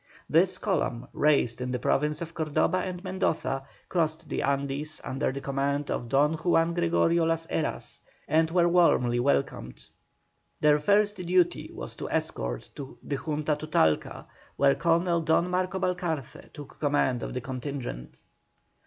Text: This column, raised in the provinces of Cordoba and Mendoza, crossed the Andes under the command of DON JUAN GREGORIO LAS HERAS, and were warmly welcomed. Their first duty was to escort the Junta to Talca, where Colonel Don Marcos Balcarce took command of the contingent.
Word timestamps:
This 0.27 0.57
column, 0.57 1.07
raised 1.13 1.61
in 1.61 1.69
the 1.69 1.77
provinces 1.77 2.23
of 2.23 2.33
Cordoba 2.33 2.79
and 2.79 3.03
Mendoza, 3.03 3.67
crossed 3.87 4.27
the 4.29 4.41
Andes 4.41 4.99
under 5.03 5.31
the 5.31 5.41
command 5.41 5.91
of 5.91 6.09
DON 6.09 6.37
JUAN 6.37 6.73
GREGORIO 6.73 7.23
LAS 7.23 7.45
HERAS, 7.45 8.01
and 8.27 8.49
were 8.49 8.67
warmly 8.67 9.19
welcomed. 9.19 9.85
Their 10.59 10.79
first 10.79 11.17
duty 11.17 11.69
was 11.71 11.95
to 11.97 12.09
escort 12.09 12.71
the 13.03 13.17
Junta 13.17 13.55
to 13.57 13.67
Talca, 13.67 14.25
where 14.55 14.73
Colonel 14.73 15.21
Don 15.21 15.51
Marcos 15.51 15.79
Balcarce 15.79 16.51
took 16.51 16.79
command 16.79 17.21
of 17.21 17.35
the 17.35 17.41
contingent. 17.41 18.23